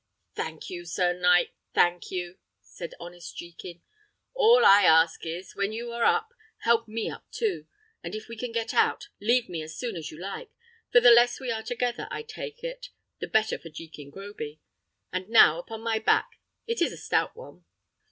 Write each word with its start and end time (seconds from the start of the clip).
"Thank 0.33 0.71
you, 0.71 0.83
sir 0.85 1.13
knight, 1.13 1.53
thank 1.75 2.09
you!" 2.09 2.39
said 2.59 2.95
honest 2.99 3.37
Jekin. 3.37 3.83
"All 4.33 4.65
I 4.65 4.81
ask 4.81 5.27
is, 5.27 5.55
when 5.55 5.71
you 5.73 5.91
are 5.91 6.03
up, 6.03 6.29
help 6.61 6.87
me 6.87 7.07
up 7.07 7.29
too; 7.29 7.67
and 8.03 8.15
if 8.15 8.27
we 8.27 8.35
can 8.35 8.51
get 8.51 8.73
out, 8.73 9.09
leave 9.19 9.47
me 9.47 9.61
as 9.61 9.77
soon 9.77 9.95
as 9.95 10.09
you 10.09 10.17
like, 10.17 10.49
for 10.91 11.01
the 11.01 11.11
less 11.11 11.39
we 11.39 11.51
are 11.51 11.61
together, 11.61 12.07
I 12.09 12.23
take 12.23 12.63
it, 12.63 12.89
the 13.19 13.27
better 13.27 13.59
for 13.59 13.69
Jekin 13.69 14.09
Groby. 14.09 14.59
And 15.13 15.29
now 15.29 15.59
upon 15.59 15.81
my 15.81 15.99
back; 15.99 16.31
it 16.65 16.81
is 16.81 16.91
a 16.91 16.97
stout 16.97 17.35
one." 17.35 17.63